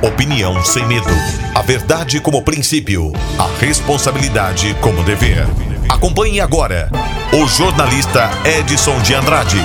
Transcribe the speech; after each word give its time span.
Opinião 0.00 0.64
sem 0.64 0.86
medo. 0.86 1.10
A 1.56 1.60
verdade 1.60 2.20
como 2.20 2.44
princípio. 2.44 3.12
A 3.36 3.48
responsabilidade 3.58 4.72
como 4.80 5.02
dever. 5.02 5.44
Acompanhe 5.88 6.40
agora 6.40 6.88
o 7.34 7.48
jornalista 7.48 8.30
Edson 8.46 9.02
de 9.02 9.14
Andrade. 9.14 9.58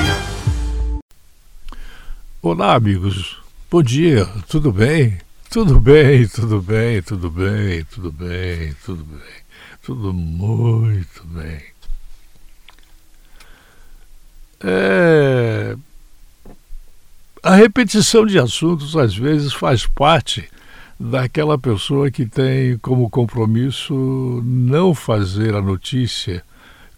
Olá, 2.41 2.73
amigos. 2.73 3.37
Bom 3.69 3.83
dia. 3.83 4.25
Tudo 4.47 4.71
bem? 4.71 5.19
Tudo 5.51 5.79
bem, 5.79 6.27
tudo 6.27 6.59
bem, 6.59 6.99
tudo 7.03 7.29
bem, 7.29 7.83
tudo 7.83 8.11
bem, 8.11 8.73
tudo 8.83 9.03
bem. 9.03 9.43
Tudo 9.83 10.13
muito 10.13 11.23
bem. 11.25 11.61
É 14.63 15.02
a 17.43 17.55
repetição 17.55 18.25
de 18.25 18.39
assuntos, 18.39 18.95
às 18.95 19.13
vezes, 19.13 19.51
faz 19.51 19.85
parte 19.85 20.47
daquela 20.97 21.57
pessoa 21.57 22.09
que 22.09 22.25
tem 22.25 22.77
como 22.77 23.09
compromisso 23.09 24.41
não 24.45 24.95
fazer 24.95 25.53
a 25.53 25.61
notícia 25.61 26.41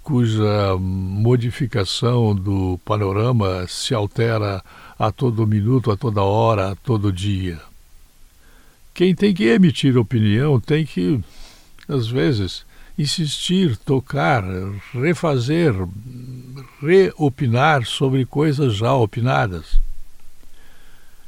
cuja 0.03 0.77
modificação 0.79 2.35
do 2.35 2.79
panorama 2.85 3.65
se 3.67 3.95
altera 3.95 4.63
a 4.99 5.11
todo 5.11 5.47
minuto, 5.47 5.89
a 5.89 5.97
toda 5.97 6.21
hora, 6.21 6.73
a 6.73 6.75
todo 6.75 7.11
dia. 7.11 7.59
Quem 8.93 9.15
tem 9.15 9.33
que 9.33 9.45
emitir 9.45 9.97
opinião 9.97 10.59
tem 10.59 10.85
que, 10.85 11.19
às 11.89 12.07
vezes, 12.07 12.63
insistir, 12.95 13.75
tocar, 13.77 14.43
refazer, 14.93 15.73
reopinar 16.79 17.83
sobre 17.83 18.27
coisas 18.27 18.75
já 18.75 18.93
opinadas. 18.93 19.83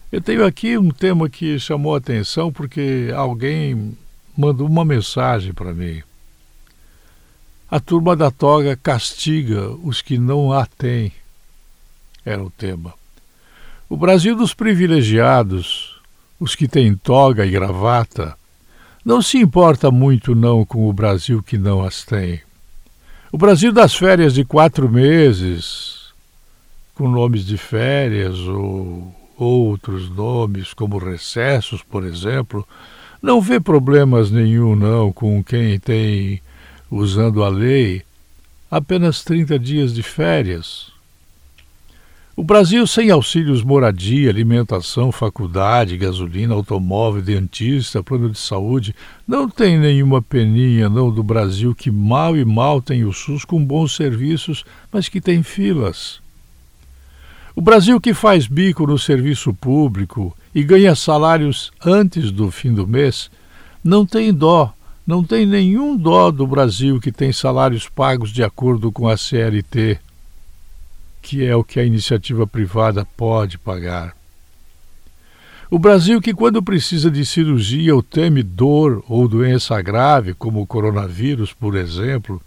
Eu 0.09 0.21
tenho 0.21 0.45
aqui 0.45 0.77
um 0.77 0.89
tema 0.89 1.29
que 1.29 1.59
chamou 1.59 1.93
a 1.93 1.97
atenção 1.97 2.49
porque 2.49 3.11
alguém 3.13 3.97
mandou 4.37 4.65
uma 4.65 4.85
mensagem 4.85 5.51
para 5.51 5.73
mim. 5.73 6.01
A 7.69 7.77
turma 7.77 8.15
da 8.15 8.31
toga 8.31 8.77
castiga 8.77 9.69
os 9.83 10.01
que 10.01 10.17
não 10.17 10.53
a 10.53 10.65
têm. 10.65 11.11
Era 12.23 12.41
o 12.41 12.49
tema. 12.49 12.93
O 13.89 13.97
Brasil 13.97 14.33
dos 14.33 14.53
privilegiados, 14.53 15.99
os 16.39 16.55
que 16.55 16.69
têm 16.69 16.95
toga 16.95 17.45
e 17.45 17.51
gravata, 17.51 18.37
não 19.03 19.21
se 19.21 19.37
importa 19.37 19.91
muito 19.91 20.33
não 20.33 20.63
com 20.63 20.87
o 20.87 20.93
Brasil 20.93 21.43
que 21.43 21.57
não 21.57 21.83
as 21.83 22.05
tem. 22.05 22.41
O 23.29 23.37
Brasil 23.37 23.73
das 23.73 23.93
férias 23.93 24.33
de 24.33 24.45
quatro 24.45 24.89
meses, 24.89 26.13
com 26.95 27.09
nomes 27.09 27.45
de 27.45 27.57
férias 27.57 28.37
ou 28.39 29.13
outros 29.37 30.09
nomes, 30.09 30.73
como 30.73 30.97
recessos, 30.97 31.83
por 31.83 32.03
exemplo, 32.03 32.67
não 33.21 33.39
vê 33.39 33.59
problemas 33.59 34.31
nenhum 34.31 34.75
não 34.75 35.11
com 35.11 35.43
quem 35.43 35.79
tem, 35.79 36.41
usando 36.89 37.43
a 37.43 37.49
lei, 37.49 38.03
apenas 38.69 39.23
30 39.23 39.57
dias 39.59 39.93
de 39.93 40.03
férias. 40.03 40.91
O 42.35 42.43
Brasil 42.43 42.85
sem 42.85 43.09
auxílios 43.09 43.63
moradia, 43.63 44.29
alimentação, 44.29 45.11
faculdade, 45.11 45.97
gasolina, 45.97 46.53
automóvel, 46.53 47.19
dentista, 47.19 48.03
plano 48.03 48.29
de 48.29 48.37
saúde, 48.37 48.93
não 49.27 49.49
tem 49.49 49.79
nenhuma 49.79 50.21
peninha 50.21 50.87
não 50.87 51.09
do 51.11 51.23
Brasil 51.23 51.73
que 51.73 51.89
mal 51.89 52.37
e 52.37 52.45
mal 52.45 52.79
tem 52.79 53.03
o 53.03 53.11
SUS 53.11 53.43
com 53.43 53.65
bons 53.65 53.95
serviços, 53.95 54.63
mas 54.91 55.09
que 55.09 55.19
tem 55.19 55.41
filas. 55.41 56.21
O 57.57 57.61
Brasil 57.61 57.99
que 57.99 58.13
faz 58.13 58.45
bico 58.45 58.85
no 58.85 58.99
serviço 58.99 59.51
público 59.51 60.37
e 60.53 60.63
ganha 60.63 60.93
salários 60.93 61.71
antes 61.83 62.29
do 62.29 62.51
fim 62.51 62.71
do 62.71 62.87
mês, 62.87 63.31
não 63.83 64.05
tem 64.05 64.31
dó, 64.31 64.71
não 65.07 65.23
tem 65.23 65.43
nenhum 65.43 65.97
dó 65.97 66.29
do 66.29 66.45
Brasil 66.45 66.99
que 66.99 67.11
tem 67.11 67.33
salários 67.33 67.89
pagos 67.89 68.29
de 68.29 68.43
acordo 68.43 68.91
com 68.91 69.07
a 69.07 69.17
CLT, 69.17 69.99
que 71.19 71.43
é 71.43 71.55
o 71.55 71.63
que 71.63 71.79
a 71.79 71.83
iniciativa 71.83 72.45
privada 72.45 73.07
pode 73.17 73.57
pagar. 73.57 74.15
O 75.67 75.79
Brasil 75.79 76.21
que, 76.21 76.35
quando 76.35 76.61
precisa 76.61 77.09
de 77.09 77.25
cirurgia 77.25 77.95
ou 77.95 78.03
teme 78.03 78.43
dor 78.43 79.03
ou 79.09 79.27
doença 79.27 79.81
grave, 79.81 80.35
como 80.35 80.61
o 80.61 80.67
coronavírus, 80.67 81.53
por 81.53 81.75
exemplo, 81.75 82.39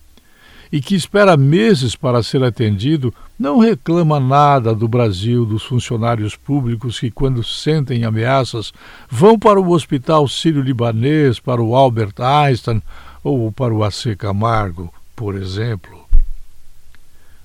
e 0.72 0.80
que 0.80 0.94
espera 0.94 1.36
meses 1.36 1.96
para 1.96 2.22
ser 2.22 2.44
atendido, 2.44 3.12
não 3.38 3.58
reclama 3.58 4.20
nada 4.20 4.74
do 4.74 4.86
Brasil 4.86 5.44
dos 5.44 5.64
funcionários 5.64 6.36
públicos 6.36 7.00
que, 7.00 7.10
quando 7.10 7.42
sentem 7.42 8.04
ameaças, 8.04 8.72
vão 9.08 9.38
para 9.38 9.60
o 9.60 9.70
Hospital 9.70 10.28
Sírio-Libanês, 10.28 11.40
para 11.40 11.62
o 11.62 11.74
Albert 11.74 12.14
Einstein 12.18 12.82
ou 13.24 13.50
para 13.50 13.74
o 13.74 13.82
AC 13.82 14.16
Camargo, 14.16 14.92
por 15.16 15.34
exemplo. 15.34 15.98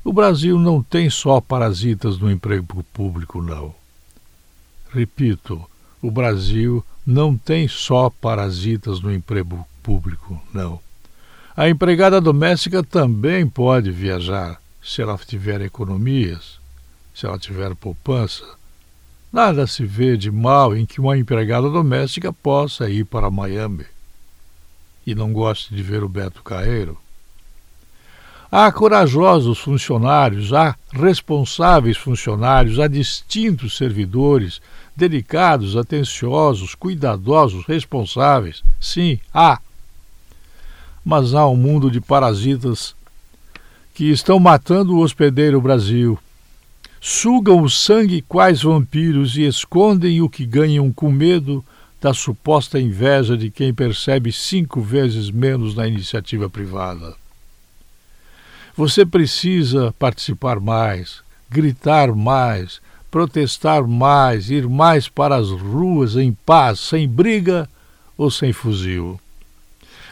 O 0.04 0.14
Brasil 0.14 0.60
não 0.60 0.84
tem 0.84 1.10
só 1.10 1.42
parasitas 1.42 2.20
no 2.20 2.32
emprego 2.32 2.86
público, 2.94 3.42
não. 3.42 3.74
Repito, 4.94 5.60
o 6.00 6.12
Brasil 6.12 6.86
não 7.06 7.36
tem 7.36 7.68
só 7.68 8.10
parasitas 8.10 9.02
no 9.02 9.12
emprego 9.12 9.68
público, 9.82 10.40
não. 10.54 10.80
A 11.58 11.70
empregada 11.70 12.20
doméstica 12.20 12.84
também 12.84 13.48
pode 13.48 13.90
viajar, 13.90 14.60
se 14.84 15.02
ela 15.02 15.18
tiver 15.18 15.62
economias, 15.62 16.60
se 17.14 17.26
ela 17.26 17.40
tiver 17.40 17.74
poupança. 17.76 18.44
Nada 19.32 19.66
se 19.66 19.86
vê 19.86 20.18
de 20.18 20.30
mal 20.30 20.76
em 20.76 20.86
que 20.86 21.00
uma 21.00 21.18
empregada 21.18 21.70
doméstica 21.70 22.34
possa 22.34 22.90
ir 22.90 23.06
para 23.06 23.32
Miami 23.32 23.86
e 25.08 25.16
não 25.16 25.32
goste 25.32 25.74
de 25.74 25.82
ver 25.82 26.04
o 26.04 26.10
Beto 26.10 26.44
Carreiro. 26.44 26.98
Há 28.52 28.70
corajosos 28.70 29.58
funcionários, 29.58 30.52
há 30.52 30.76
responsáveis 30.92 31.96
funcionários, 31.96 32.80
há 32.82 32.88
distintos 32.88 33.78
servidores, 33.78 34.62
delicados, 34.94 35.78
atenciosos, 35.78 36.76
cuidadosos, 36.76 37.66
responsáveis. 37.66 38.62
Sim, 38.80 39.20
há 39.34 39.60
mas 41.06 41.36
há 41.36 41.48
um 41.48 41.56
mundo 41.56 41.92
de 41.92 42.02
parasitas 42.02 42.96
que 43.94 44.06
estão 44.12 44.40
matando 44.40 44.96
o 44.96 45.00
hospedeiro 45.02 45.62
Brasil. 45.62 46.18
Sugam 47.00 47.62
o 47.62 47.70
sangue 47.70 48.24
quais 48.24 48.64
vampiros 48.64 49.38
e 49.38 49.44
escondem 49.44 50.22
o 50.22 50.28
que 50.28 50.44
ganham 50.44 50.92
com 50.92 51.12
medo 51.12 51.64
da 52.02 52.14
suposta 52.14 52.80
inveja 52.80 53.38
de 53.38 53.52
quem 53.52 53.74
percebe 53.74 54.32
cinco 54.32 54.82
vezes 54.82 55.30
menos 55.30 55.76
na 55.76 55.88
iniciativa 55.88 56.50
privada. 56.50 57.16
Você 58.76 59.06
precisa 59.06 59.94
participar 59.98 60.60
mais, 60.60 61.22
gritar 61.50 62.14
mais, 62.14 62.82
protestar 63.10 63.88
mais, 63.88 64.50
ir 64.50 64.68
mais 64.68 65.08
para 65.08 65.36
as 65.36 65.50
ruas 65.50 66.18
em 66.18 66.34
paz, 66.34 66.80
sem 66.80 67.08
briga 67.08 67.70
ou 68.18 68.30
sem 68.30 68.52
fuzil. 68.52 69.20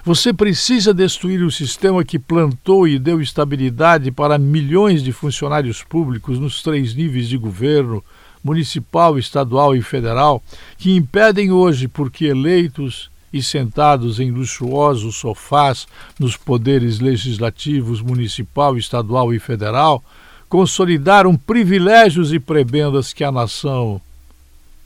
Você 0.05 0.33
precisa 0.33 0.93
destruir 0.93 1.41
o 1.41 1.51
sistema 1.51 2.03
que 2.03 2.19
plantou 2.19 2.85
e 2.85 2.99
deu 2.99 3.21
estabilidade 3.21 4.11
para 4.11 4.37
milhões 4.37 5.01
de 5.01 5.13
funcionários 5.13 5.81
públicos 5.81 6.37
nos 6.37 6.61
três 6.61 6.93
níveis 6.93 7.29
de 7.29 7.37
governo 7.37 8.03
municipal, 8.43 9.17
estadual 9.17 9.73
e 9.73 9.81
federal 9.81 10.43
que 10.77 10.93
impedem 10.93 11.53
hoje, 11.53 11.87
porque 11.87 12.25
eleitos 12.25 13.09
e 13.31 13.41
sentados 13.41 14.19
em 14.19 14.29
luxuosos 14.29 15.15
sofás 15.15 15.87
nos 16.19 16.35
poderes 16.35 16.99
legislativos 16.99 18.01
municipal, 18.01 18.77
estadual 18.77 19.33
e 19.33 19.39
federal, 19.39 20.03
consolidaram 20.49 21.37
privilégios 21.37 22.33
e 22.33 22.41
prebendas 22.41 23.13
que 23.13 23.23
a 23.23 23.31
nação, 23.31 24.01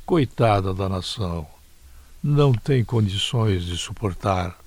coitada 0.06 0.76
da 0.76 0.88
nação, 0.88 1.48
não 2.24 2.54
tem 2.54 2.84
condições 2.84 3.66
de 3.66 3.76
suportar. 3.78 4.67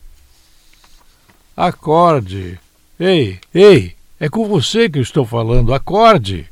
Acorde. 1.61 2.59
Ei, 2.99 3.39
ei, 3.53 3.95
é 4.19 4.31
com 4.31 4.49
você 4.49 4.89
que 4.89 4.99
eu 4.99 5.03
estou 5.03 5.27
falando. 5.27 5.75
Acorde. 5.75 6.49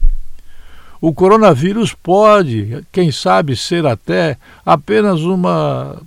O 1.00 1.14
coronavírus 1.14 1.94
pode, 1.94 2.84
quem 2.92 3.10
sabe, 3.10 3.56
ser 3.56 3.86
até 3.86 4.36
apenas 4.66 5.22
uma 5.22 5.98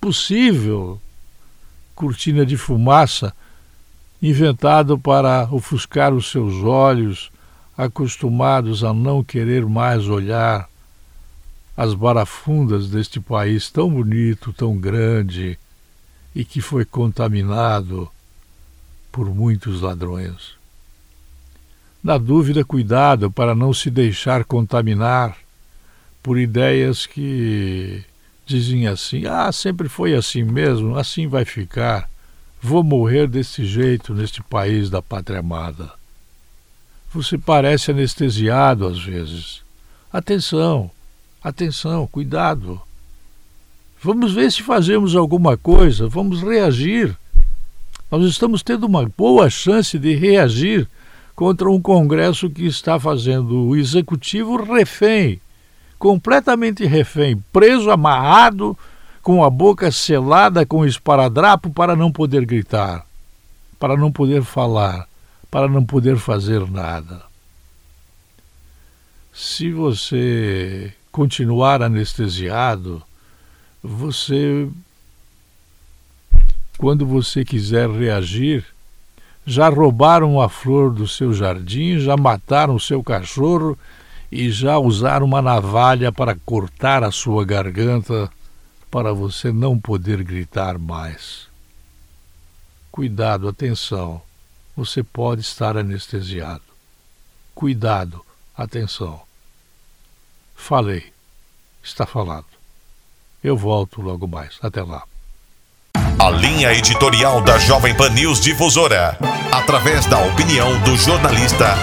possível 0.00 1.00
cortina 1.94 2.44
de 2.44 2.56
fumaça 2.56 3.32
inventado 4.20 4.98
para 4.98 5.46
ofuscar 5.48 6.12
os 6.12 6.32
seus 6.32 6.64
olhos, 6.64 7.30
acostumados 7.78 8.82
a 8.82 8.92
não 8.92 9.22
querer 9.22 9.64
mais 9.66 10.08
olhar 10.08 10.68
as 11.76 11.94
barafundas 11.94 12.90
deste 12.90 13.20
país 13.20 13.70
tão 13.70 13.88
bonito, 13.88 14.52
tão 14.52 14.76
grande 14.76 15.56
e 16.34 16.44
que 16.44 16.60
foi 16.60 16.84
contaminado 16.84 18.10
por 19.10 19.26
muitos 19.34 19.80
ladrões. 19.80 20.54
Na 22.02 22.16
dúvida, 22.16 22.64
cuidado 22.64 23.30
para 23.30 23.54
não 23.54 23.74
se 23.74 23.90
deixar 23.90 24.44
contaminar 24.44 25.36
por 26.22 26.38
ideias 26.38 27.06
que 27.06 28.02
dizem 28.46 28.86
assim: 28.86 29.26
ah, 29.26 29.52
sempre 29.52 29.88
foi 29.88 30.14
assim 30.14 30.42
mesmo, 30.42 30.96
assim 30.96 31.26
vai 31.26 31.44
ficar. 31.44 32.08
Vou 32.62 32.82
morrer 32.82 33.26
desse 33.26 33.64
jeito 33.64 34.14
neste 34.14 34.42
país 34.42 34.90
da 34.90 35.00
pátria 35.00 35.40
amada. 35.40 35.90
Você 37.12 37.36
parece 37.36 37.90
anestesiado 37.90 38.86
às 38.86 39.02
vezes. 39.02 39.62
Atenção, 40.12 40.90
atenção, 41.42 42.06
cuidado. 42.06 42.80
Vamos 44.02 44.32
ver 44.32 44.50
se 44.50 44.62
fazemos 44.62 45.14
alguma 45.14 45.58
coisa, 45.58 46.08
vamos 46.08 46.42
reagir. 46.42 47.14
Nós 48.10 48.24
estamos 48.24 48.62
tendo 48.62 48.86
uma 48.86 49.06
boa 49.14 49.50
chance 49.50 49.98
de 49.98 50.14
reagir 50.14 50.88
contra 51.36 51.70
um 51.70 51.78
Congresso 51.78 52.48
que 52.48 52.64
está 52.64 52.98
fazendo 52.98 53.66
o 53.66 53.76
executivo 53.76 54.56
refém, 54.56 55.38
completamente 55.98 56.86
refém, 56.86 57.36
preso, 57.52 57.90
amarrado, 57.90 58.76
com 59.22 59.44
a 59.44 59.50
boca 59.50 59.90
selada 59.92 60.64
com 60.64 60.86
esparadrapo 60.86 61.68
para 61.68 61.94
não 61.94 62.10
poder 62.10 62.46
gritar, 62.46 63.04
para 63.78 63.98
não 63.98 64.10
poder 64.10 64.42
falar, 64.42 65.06
para 65.50 65.68
não 65.68 65.84
poder 65.84 66.16
fazer 66.16 66.66
nada. 66.70 67.20
Se 69.30 69.70
você 69.70 70.90
continuar 71.12 71.82
anestesiado, 71.82 73.02
você, 73.82 74.68
quando 76.76 77.06
você 77.06 77.44
quiser 77.44 77.88
reagir, 77.88 78.64
já 79.46 79.68
roubaram 79.68 80.40
a 80.40 80.48
flor 80.48 80.92
do 80.92 81.08
seu 81.08 81.32
jardim, 81.32 81.98
já 81.98 82.16
mataram 82.16 82.74
o 82.74 82.80
seu 82.80 83.02
cachorro 83.02 83.78
e 84.30 84.50
já 84.50 84.78
usaram 84.78 85.26
uma 85.26 85.42
navalha 85.42 86.12
para 86.12 86.36
cortar 86.36 87.02
a 87.02 87.10
sua 87.10 87.44
garganta 87.44 88.30
para 88.90 89.12
você 89.12 89.50
não 89.52 89.78
poder 89.78 90.22
gritar 90.22 90.78
mais. 90.78 91.48
Cuidado, 92.90 93.48
atenção, 93.48 94.20
você 94.76 95.02
pode 95.02 95.40
estar 95.40 95.76
anestesiado. 95.76 96.62
Cuidado, 97.54 98.24
atenção. 98.56 99.20
Falei, 100.54 101.12
está 101.82 102.04
falado. 102.04 102.59
Eu 103.42 103.56
volto 103.56 104.02
logo 104.02 104.26
mais. 104.26 104.58
Até 104.62 104.82
lá. 104.82 105.02
A 106.18 106.30
linha 106.30 106.72
editorial 106.74 107.40
da 107.40 107.58
Jovem 107.58 107.96
Pan 107.96 108.10
News 108.10 108.40
Difusora, 108.40 109.18
através 109.50 110.04
da 110.06 110.18
opinião 110.18 110.78
do 110.82 110.94
jornalista 110.96 111.74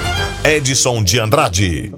Edson 0.44 1.04
de 1.04 1.20
Andrade. 1.20 1.92